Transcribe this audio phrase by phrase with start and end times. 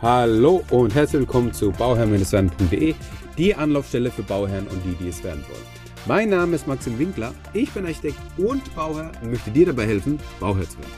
[0.00, 2.94] Hallo und herzlich willkommen zu bauherrn-werden.de,
[3.36, 5.64] die Anlaufstelle für Bauherren und die, die es werden wollen.
[6.06, 10.20] Mein Name ist Maxim Winkler, ich bin Architekt und Bauherr und möchte dir dabei helfen,
[10.38, 10.92] Bauherr zu werden.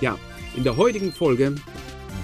[0.00, 0.18] Ja,
[0.56, 1.54] in der heutigen Folge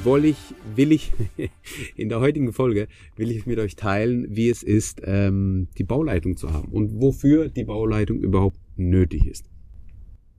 [0.03, 0.37] will ich,
[0.75, 1.13] will ich,
[1.95, 6.37] in der heutigen Folge will ich mit euch teilen, wie es ist, ähm, die Bauleitung
[6.37, 9.49] zu haben und wofür die Bauleitung überhaupt nötig ist.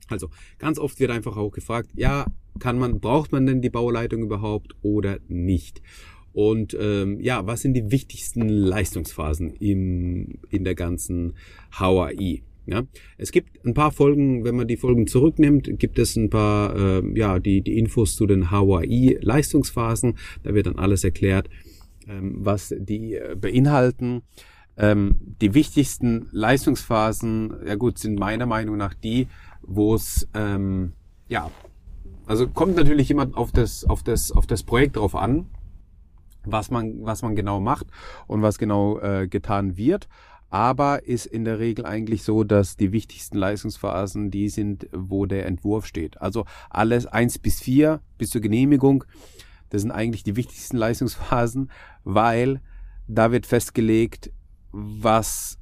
[0.10, 0.30] Also
[0.60, 2.26] ganz oft wird einfach auch gefragt, ja,
[2.60, 5.82] kann man, braucht man denn die Bauleitung überhaupt oder nicht?
[6.34, 11.34] Und ähm, ja, was sind die wichtigsten Leistungsphasen im, in der ganzen
[11.72, 12.44] HAI?
[12.68, 12.84] Ja,
[13.18, 17.18] es gibt ein paar Folgen, wenn man die Folgen zurücknimmt, gibt es ein paar, äh,
[17.18, 20.18] ja, die, die Infos zu den HAI-Leistungsphasen.
[20.44, 21.50] Da wird dann alles erklärt,
[22.08, 24.22] ähm, was die äh, beinhalten.
[24.78, 29.28] Ähm, die wichtigsten Leistungsphasen, ja gut, sind meiner Meinung nach die,
[29.68, 30.94] wo es, ähm,
[31.28, 31.52] ja,
[32.26, 35.48] also kommt natürlich immer auf das, auf das, auf das Projekt drauf an,
[36.44, 37.88] was man, was man genau macht
[38.26, 40.08] und was genau äh, getan wird.
[40.50, 45.46] Aber ist in der Regel eigentlich so, dass die wichtigsten Leistungsphasen die sind, wo der
[45.46, 46.22] Entwurf steht.
[46.22, 49.04] Also alles eins bis vier bis zur Genehmigung,
[49.70, 51.70] das sind eigentlich die wichtigsten Leistungsphasen,
[52.06, 52.62] weil
[53.08, 54.32] da wird festgelegt,
[54.72, 55.60] was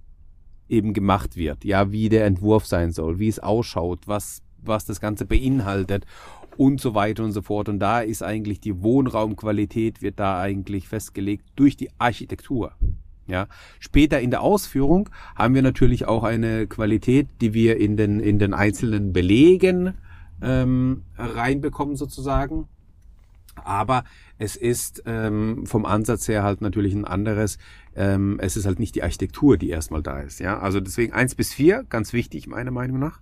[0.69, 1.63] eben gemacht wird.
[1.63, 6.05] Ja, wie der Entwurf sein soll, wie es ausschaut, was, was das Ganze beinhaltet
[6.57, 7.69] und so weiter und so fort.
[7.69, 12.73] Und da ist eigentlich die Wohnraumqualität wird da eigentlich festgelegt durch die Architektur.
[13.27, 13.47] Ja,
[13.80, 18.38] später in der Ausführung haben wir natürlich auch eine Qualität, die wir in den in
[18.38, 19.95] den einzelnen Belegen
[20.44, 22.67] ähm, reinbekommen sozusagen.
[23.63, 24.03] Aber
[24.37, 27.57] es ist ähm, vom Ansatz her halt natürlich ein anderes.
[27.95, 30.39] Ähm, es ist halt nicht die Architektur, die erstmal da ist.
[30.39, 33.21] Ja, also deswegen eins bis vier, ganz wichtig meiner Meinung nach.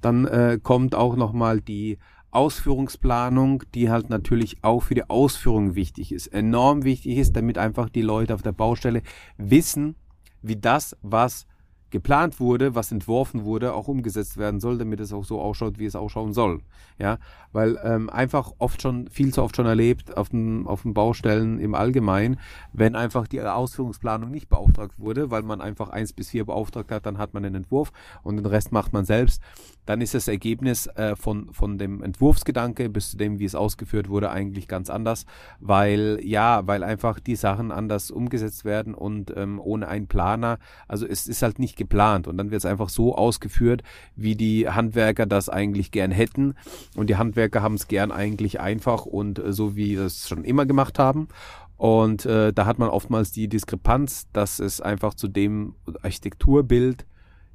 [0.00, 1.98] Dann äh, kommt auch nochmal die
[2.32, 7.90] Ausführungsplanung, die halt natürlich auch für die Ausführung wichtig ist, enorm wichtig ist, damit einfach
[7.90, 9.02] die Leute auf der Baustelle
[9.36, 9.96] wissen,
[10.40, 11.46] wie das, was
[11.92, 15.86] geplant wurde, was entworfen wurde, auch umgesetzt werden soll, damit es auch so ausschaut, wie
[15.86, 16.60] es ausschauen soll.
[16.98, 17.18] Ja,
[17.52, 21.60] weil ähm, einfach oft schon, viel zu oft schon erlebt auf den, auf den Baustellen
[21.60, 22.38] im Allgemeinen,
[22.72, 27.06] wenn einfach die Ausführungsplanung nicht beauftragt wurde, weil man einfach eins bis vier beauftragt hat,
[27.06, 27.92] dann hat man einen Entwurf
[28.22, 29.42] und den Rest macht man selbst,
[29.86, 34.08] dann ist das Ergebnis äh, von, von dem Entwurfsgedanke bis zu dem, wie es ausgeführt
[34.08, 35.26] wurde, eigentlich ganz anders,
[35.60, 41.06] weil ja, weil einfach die Sachen anders umgesetzt werden und ähm, ohne einen Planer, also
[41.06, 42.26] es ist halt nicht geplant.
[42.26, 43.82] Und dann wird es einfach so ausgeführt,
[44.16, 46.54] wie die Handwerker das eigentlich gern hätten.
[46.96, 50.66] Und die Handwerker haben es gern eigentlich einfach und äh, so wie das schon immer
[50.66, 51.28] gemacht haben.
[51.76, 57.06] Und äh, da hat man oftmals die Diskrepanz, dass es einfach zu dem Architekturbild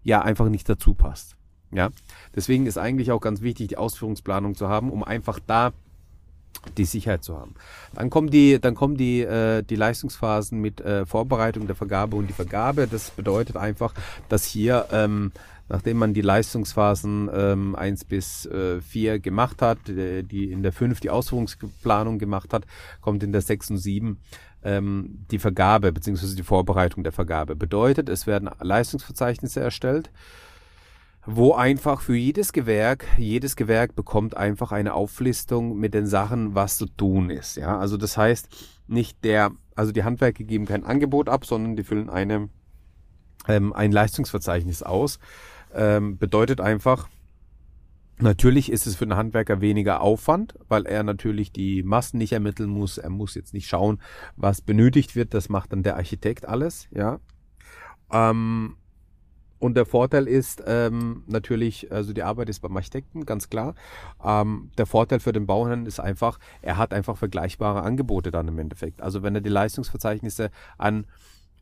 [0.04, 1.38] ja einfach nicht dazu passt.
[1.72, 1.90] Ja,
[2.36, 5.74] deswegen ist eigentlich auch ganz wichtig, die Ausführungsplanung zu haben, um einfach da
[6.78, 7.56] die Sicherheit zu haben.
[7.94, 12.28] Dann kommen die, dann kommen die, äh, die Leistungsphasen mit äh, Vorbereitung der Vergabe und
[12.28, 12.88] die Vergabe.
[12.88, 13.94] Das bedeutet einfach,
[14.30, 15.32] dass hier, ähm,
[15.70, 20.74] nachdem man die Leistungsphasen ähm, 1 bis äh, 4 gemacht hat, äh, die in der
[20.74, 22.66] 5 die Ausführungsplanung gemacht hat,
[23.02, 24.18] kommt in der 6 und 7
[24.64, 26.36] ähm, die Vergabe bzw.
[26.36, 27.56] die Vorbereitung der Vergabe.
[27.56, 30.10] Bedeutet, es werden Leistungsverzeichnisse erstellt
[31.30, 36.78] wo einfach für jedes Gewerk, jedes Gewerk bekommt einfach eine Auflistung mit den Sachen, was
[36.78, 37.58] zu tun ist.
[37.58, 38.48] Ja, also das heißt,
[38.88, 42.48] nicht der, also die Handwerker geben kein Angebot ab, sondern die füllen eine,
[43.50, 45.20] ähm, ein Leistungsverzeichnis aus.
[45.76, 47.10] Ähm, bedeutet einfach,
[48.20, 52.68] Natürlich ist es für den Handwerker weniger Aufwand, weil er natürlich die Massen nicht ermitteln
[52.68, 52.98] muss.
[52.98, 54.02] Er muss jetzt nicht schauen,
[54.36, 55.36] was benötigt wird.
[55.36, 57.20] Das macht dann der Architekt alles, ja.
[58.12, 58.76] Ähm,
[59.60, 63.74] und der Vorteil ist ähm, natürlich, also die Arbeit ist beim Architekten, ganz klar.
[64.24, 68.60] Ähm, der Vorteil für den Bauherrn ist einfach, er hat einfach vergleichbare Angebote dann im
[68.60, 69.02] Endeffekt.
[69.02, 71.08] Also wenn er die Leistungsverzeichnisse an,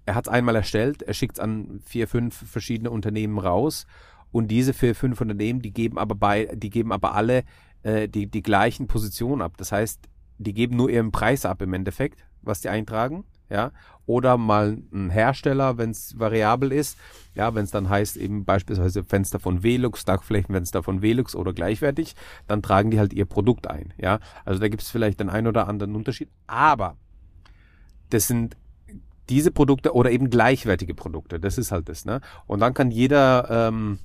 [0.06, 3.88] er hat es einmal erstellt, er schickt es an vier, fünf verschiedene Unternehmen raus
[4.32, 7.44] und diese vier, fünf Unternehmen, die geben aber bei, die geben aber alle
[7.84, 9.54] äh, die, die gleichen Positionen ab.
[9.58, 10.02] Das heißt,
[10.38, 13.72] die geben nur ihren Preis ab im Endeffekt, was die eintragen ja,
[14.06, 16.98] oder mal ein Hersteller, wenn es variabel ist,
[17.34, 22.16] ja, wenn es dann heißt eben beispielsweise Fenster von Velux, Dachflächenfenster von Velux oder gleichwertig,
[22.48, 24.20] dann tragen die halt ihr Produkt ein, ja.
[24.46, 26.98] Also da gibt es vielleicht den ein oder anderen Unterschied, aber
[28.10, 28.56] das sind
[29.30, 32.22] diese Produkte oder eben gleichwertige Produkte, das ist halt das, ne?
[32.46, 34.00] Und dann kann jeder ähm,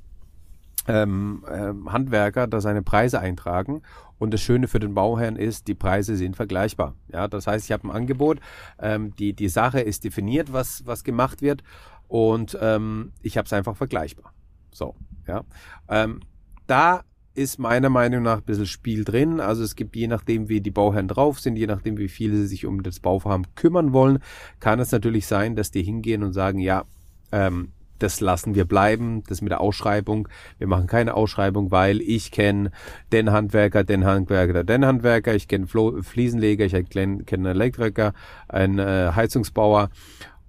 [0.89, 3.83] ähm, ähm, Handwerker da seine Preise eintragen.
[4.19, 6.95] Und das Schöne für den Bauherrn ist, die Preise sind vergleichbar.
[7.11, 8.39] Ja, das heißt, ich habe ein Angebot,
[8.79, 11.63] ähm, die, die Sache ist definiert, was, was gemacht wird
[12.07, 14.35] und ähm, ich habe es einfach vergleichbar.
[14.73, 14.95] So,
[15.27, 15.45] ja.
[15.89, 16.21] Ähm,
[16.67, 17.05] da
[17.35, 19.41] ist meiner Meinung nach ein bisschen Spiel drin.
[19.41, 22.47] Also es gibt je nachdem, wie die Bauherren drauf sind, je nachdem, wie viele sie
[22.47, 24.19] sich um das Bauvorhaben kümmern wollen,
[24.59, 26.85] kann es natürlich sein, dass die hingehen und sagen, ja,
[27.33, 27.73] ähm,
[28.03, 30.29] das lassen wir bleiben, das mit der Ausschreibung.
[30.59, 32.71] Wir machen keine Ausschreibung, weil ich kenne
[33.13, 38.13] den Handwerker, den Handwerker, den Handwerker, ich kenne Fliesenleger, ich kenne einen Elektriker,
[38.49, 39.91] einen äh, Heizungsbauer.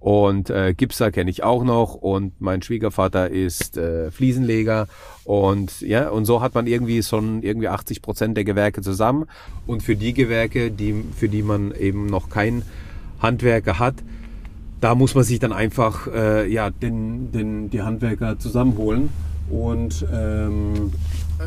[0.02, 1.94] Und äh, Gipser kenne ich auch noch.
[1.94, 4.88] Und mein Schwiegervater ist äh, Fliesenleger.
[5.22, 9.26] Und ja und so hat man irgendwie schon irgendwie 80 Prozent der Gewerke zusammen.
[9.64, 12.64] Und für die Gewerke, die für die man eben noch keinen
[13.20, 13.94] Handwerker hat,
[14.82, 19.10] da muss man sich dann einfach äh, ja den, den die Handwerker zusammenholen
[19.48, 20.92] und ähm,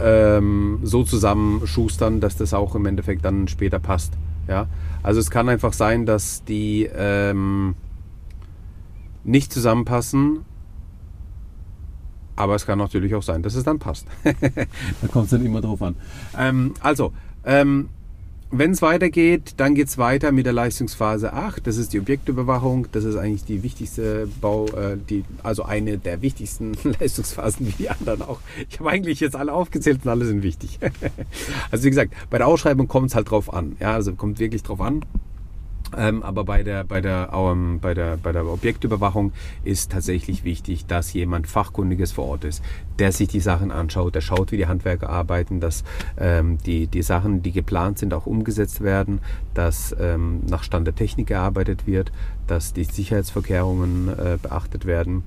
[0.02, 4.14] ähm, so zusammenschustern, dass das auch im Endeffekt dann später passt.
[4.48, 4.68] Ja,
[5.04, 7.76] also es kann einfach sein, dass die ähm,
[9.26, 10.46] nicht zusammenpassen.
[12.38, 14.08] Aber es kann natürlich auch sein, dass es dann passt.
[14.24, 15.96] da kommt es dann immer drauf an.
[16.38, 17.12] Ähm, also,
[17.46, 17.90] ähm,
[18.52, 21.66] wenn es weitergeht, dann geht es weiter mit der Leistungsphase 8.
[21.66, 22.88] Das ist die Objektüberwachung.
[22.92, 27.90] Das ist eigentlich die wichtigste Bau, äh, die, also eine der wichtigsten Leistungsphasen wie die
[27.90, 28.40] anderen auch.
[28.70, 30.80] Ich habe eigentlich jetzt alle aufgezählt und alle sind wichtig.
[31.72, 33.76] also wie gesagt, bei der Ausschreibung kommt es halt drauf an.
[33.80, 35.04] Ja, also kommt wirklich drauf an.
[35.98, 39.32] Ähm, aber bei der, bei, der, ähm, bei, der, bei der Objektüberwachung
[39.64, 42.64] ist tatsächlich wichtig, dass jemand Fachkundiges vor Ort ist,
[43.00, 45.84] der sich die Sachen anschaut, der schaut, wie die Handwerker arbeiten, dass
[46.18, 49.20] ähm, die, die Sachen, die geplant sind, auch umgesetzt werden,
[49.54, 52.12] dass ähm, nach Stand der Technik gearbeitet wird,
[52.48, 55.24] dass die Sicherheitsverkehrungen äh, beachtet werden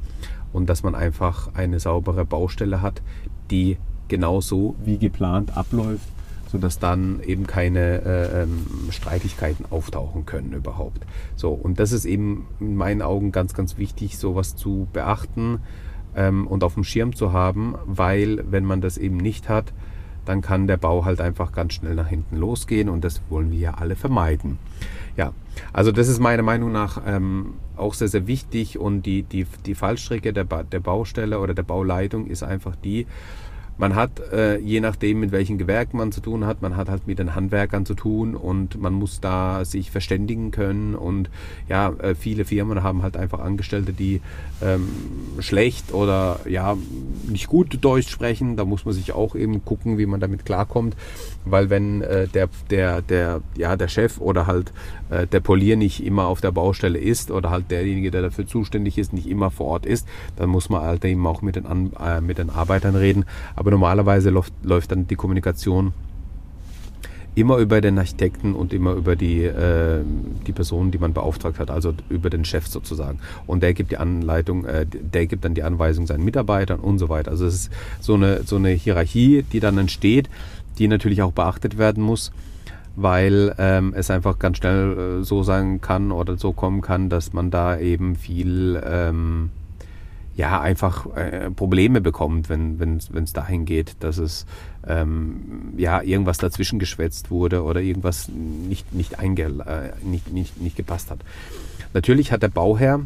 [0.53, 3.03] und dass man einfach eine saubere Baustelle hat,
[3.51, 3.77] die
[4.09, 6.09] genauso wie geplant abläuft
[6.51, 11.05] sodass dann eben keine äh, ähm, Streitigkeiten auftauchen können überhaupt.
[11.37, 15.61] So, und das ist eben in meinen Augen ganz, ganz wichtig, sowas zu beachten
[16.17, 19.73] ähm, und auf dem Schirm zu haben, weil wenn man das eben nicht hat,
[20.25, 23.59] dann kann der Bau halt einfach ganz schnell nach hinten losgehen und das wollen wir
[23.59, 24.59] ja alle vermeiden.
[25.17, 25.33] Ja,
[25.73, 29.75] also das ist meiner Meinung nach ähm, auch sehr, sehr wichtig und die, die, die
[29.75, 33.07] Fallstrecke der, ba der Baustelle oder der Bauleitung ist einfach die,
[33.79, 37.07] man hat, äh, je nachdem, mit welchen Gewerken man zu tun hat, man hat halt
[37.07, 40.97] mit den Handwerkern zu tun und man muss da sich verständigen können.
[40.97, 41.31] Und
[41.69, 44.21] ja, äh, viele Firmen haben halt einfach Angestellte, die
[44.61, 44.89] ähm,
[45.39, 46.77] schlecht oder ja
[47.29, 48.57] nicht gut Deutsch sprechen.
[48.57, 50.97] Da muss man sich auch eben gucken, wie man damit klarkommt.
[51.45, 54.73] Weil wenn äh, der, der, der, ja, der Chef oder halt
[55.11, 58.99] äh, der Polier nicht immer auf der Baustelle ist oder halt derjenige, der dafür zuständig
[58.99, 61.93] ist, nicht immer vor Ort ist, dann muss man halt eben auch mit den, An
[61.99, 63.25] äh, mit den Arbeitern reden.
[63.57, 65.93] Aber normalerweise läuft, läuft dann die Kommunikation
[67.35, 70.03] immer über den Architekten und immer über die, äh,
[70.47, 73.21] die Person, die man beauftragt hat, also über den Chef sozusagen.
[73.47, 77.09] Und der gibt die Anleitung, äh, der gibt dann die Anweisung seinen Mitarbeitern und so
[77.09, 77.31] weiter.
[77.31, 80.29] Also es ist so eine, so eine Hierarchie, die dann entsteht,
[80.79, 82.33] die natürlich auch beachtet werden muss
[83.01, 87.33] weil ähm, es einfach ganz schnell äh, so sein kann oder so kommen kann, dass
[87.33, 89.51] man da eben viel ähm,
[90.39, 94.47] ja einfach äh, Probleme bekommt, wenn wenn es dahin geht, dass es
[94.87, 100.77] ähm, ja irgendwas dazwischen geschwätzt wurde oder irgendwas nicht nicht, einge, äh, nicht, nicht, nicht
[100.77, 101.19] gepasst hat.
[101.93, 103.01] Natürlich hat der Bauherr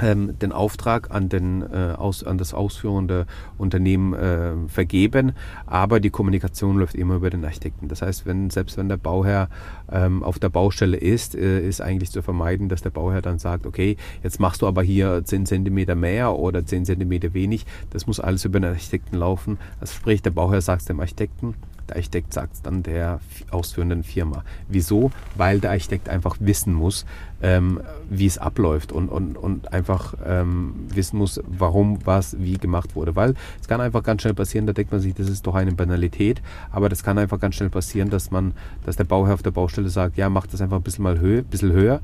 [0.00, 3.26] ähm, den Auftrag an, den, äh, aus, an das ausführende
[3.58, 5.32] Unternehmen äh, vergeben,
[5.66, 7.88] aber die Kommunikation läuft immer über den Architekten.
[7.88, 9.48] Das heißt, wenn, selbst wenn der Bauherr
[9.90, 13.66] ähm, auf der Baustelle ist, äh, ist eigentlich zu vermeiden, dass der Bauherr dann sagt,
[13.66, 17.64] okay, jetzt machst du aber hier 10 cm mehr oder 10 cm wenig.
[17.90, 19.58] Das muss alles über den Architekten laufen.
[19.80, 21.54] Also sprich, der Bauherr sagt es dem Architekten,
[21.88, 24.44] der Architekt sagt es dann der ausführenden Firma.
[24.68, 25.10] Wieso?
[25.36, 27.06] Weil der Architekt einfach wissen muss,
[27.42, 32.96] ähm, wie es abläuft und, und, und einfach ähm, wissen muss, warum was wie gemacht
[32.96, 33.14] wurde.
[33.14, 35.72] Weil es kann einfach ganz schnell passieren, da denkt man sich, das ist doch eine
[35.72, 38.52] Banalität, aber das kann einfach ganz schnell passieren, dass man,
[38.84, 41.42] dass der Bauherr auf der Baustelle sagt, ja, mach das einfach ein bisschen mal höher,
[41.42, 42.00] bisschen höher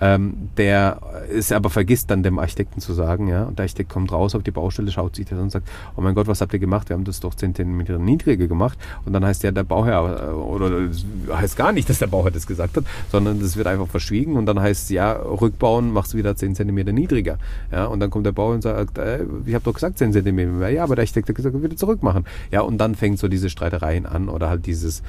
[0.00, 1.00] ähm, der
[1.34, 4.42] es aber vergisst dann dem Architekten zu sagen, ja, und der Architekt kommt raus auf
[4.42, 6.88] die Baustelle, schaut sich das an und sagt, oh mein Gott, was habt ihr gemacht?
[6.88, 8.78] Wir haben das doch 10 cm niedriger gemacht.
[9.04, 10.88] Und dann heißt ja der Bauherr, äh, oder
[11.32, 14.46] heißt gar nicht, dass der Bauherr das gesagt hat, sondern das wird einfach verschwiegen und
[14.46, 17.38] dann heißt es, ja, rückbauen, machst du wieder 10 cm niedriger.
[17.72, 20.58] Ja, und dann kommt der Bauherr und sagt, äh, ich habe doch gesagt 10 cm
[20.58, 20.70] mehr.
[20.70, 22.24] Ja, aber der Architekt hat gesagt, wieder zurück machen.
[22.50, 25.02] Ja, und dann fängt so diese Streitereien an oder halt dieses,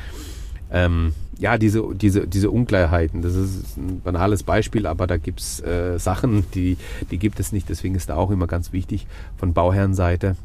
[0.72, 5.62] ähm, ja, diese, diese, diese Ungleichheiten, das ist ein banales Beispiel, aber da gibt es
[5.62, 6.78] äh, Sachen, die,
[7.10, 7.70] die gibt es nicht.
[7.70, 10.36] Deswegen ist da auch immer ganz wichtig von Bauherrenseite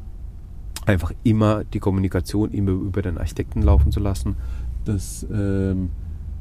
[0.87, 4.37] einfach immer die Kommunikation immer über den Architekten laufen zu lassen.
[4.85, 5.91] Das ähm,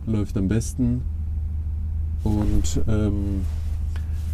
[0.05, 1.01] läuft am besten
[2.23, 3.45] und ähm,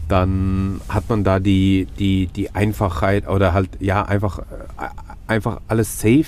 [0.08, 4.44] dann hat man da die, die, die Einfachheit oder halt ja einfach, äh,
[5.28, 6.26] einfach alles safe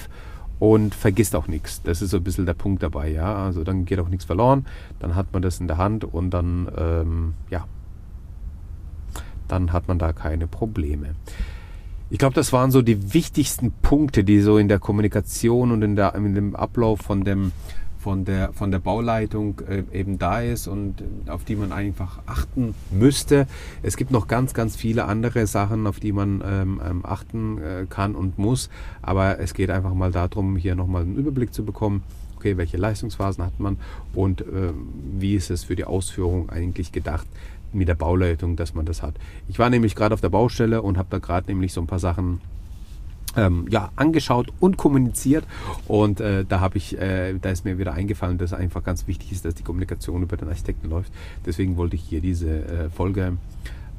[0.61, 1.81] und vergisst auch nichts.
[1.81, 3.33] Das ist so ein bisschen der Punkt dabei, ja.
[3.33, 4.67] Also dann geht auch nichts verloren,
[4.99, 7.65] dann hat man das in der Hand und dann, ähm, ja,
[9.47, 11.15] dann hat man da keine Probleme.
[12.11, 15.95] Ich glaube, das waren so die wichtigsten Punkte, die so in der Kommunikation und in,
[15.95, 17.53] der, in dem Ablauf von dem
[18.01, 22.73] von der, von der Bauleitung äh, eben da ist und auf die man einfach achten
[22.91, 23.47] müsste.
[23.83, 27.85] Es gibt noch ganz, ganz viele andere Sachen, auf die man ähm, ähm, achten äh,
[27.89, 28.69] kann und muss.
[29.01, 32.03] Aber es geht einfach mal darum, hier nochmal einen Überblick zu bekommen.
[32.37, 33.77] Okay, welche Leistungsphasen hat man
[34.15, 34.73] und äh,
[35.19, 37.27] wie ist es für die Ausführung eigentlich gedacht
[37.71, 39.13] mit der Bauleitung, dass man das hat.
[39.47, 41.99] Ich war nämlich gerade auf der Baustelle und habe da gerade nämlich so ein paar
[41.99, 42.41] Sachen
[43.35, 45.45] ähm, ja, angeschaut und kommuniziert.
[45.87, 49.31] Und äh, da habe ich, äh, da ist mir wieder eingefallen, dass einfach ganz wichtig
[49.31, 51.11] ist, dass die Kommunikation über den Architekten läuft.
[51.45, 53.37] Deswegen wollte ich hier diese äh, Folge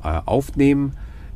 [0.03, 0.93] äh, aufnehmen.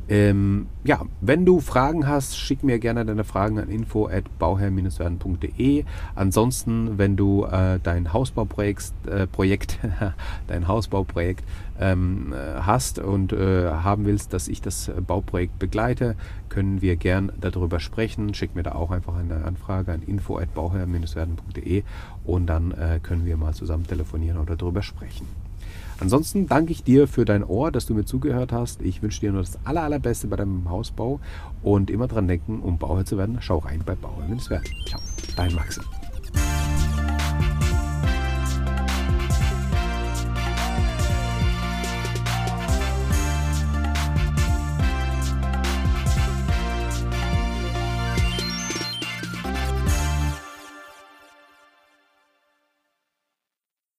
[0.09, 5.83] Ähm, ja, wenn du Fragen hast, schick mir gerne deine Fragen an info at bauherr-werden.de.
[6.15, 9.79] Ansonsten, wenn du äh, dein Hausbauprojekt, äh, Projekt,
[10.47, 11.43] dein Hausbauprojekt
[11.79, 16.15] ähm, äh, hast und äh, haben willst, dass ich das Bauprojekt begleite,
[16.47, 18.33] können wir gern darüber sprechen.
[18.33, 21.83] Schick mir da auch einfach eine Anfrage an info at bauherr-werden.de
[22.23, 25.27] und dann äh, können wir mal zusammen telefonieren oder darüber sprechen.
[25.99, 28.81] Ansonsten danke ich dir für dein Ohr, dass du mir zugehört hast.
[28.81, 31.19] Ich wünsche dir nur das aller, allerbeste bei deinem Hausbau
[31.63, 35.01] und immer dran denken, um Bauherr zu werden, schau rein bei Bauherr Ciao,
[35.35, 35.83] dein Maxim.